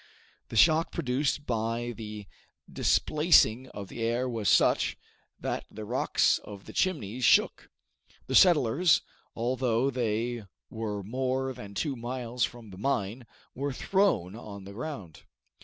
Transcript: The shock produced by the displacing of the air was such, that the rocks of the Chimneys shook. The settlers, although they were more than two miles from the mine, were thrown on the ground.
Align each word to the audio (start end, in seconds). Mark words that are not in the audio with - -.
The 0.49 0.55
shock 0.55 0.91
produced 0.91 1.45
by 1.45 1.93
the 1.95 2.25
displacing 2.67 3.67
of 3.67 3.87
the 3.87 4.01
air 4.01 4.27
was 4.27 4.49
such, 4.49 4.97
that 5.39 5.65
the 5.69 5.85
rocks 5.85 6.39
of 6.39 6.65
the 6.65 6.73
Chimneys 6.73 7.23
shook. 7.23 7.69
The 8.25 8.33
settlers, 8.33 9.03
although 9.35 9.91
they 9.91 10.45
were 10.71 11.03
more 11.03 11.53
than 11.53 11.75
two 11.75 11.95
miles 11.95 12.43
from 12.43 12.71
the 12.71 12.79
mine, 12.79 13.27
were 13.53 13.73
thrown 13.73 14.35
on 14.35 14.63
the 14.63 14.73
ground. 14.73 15.21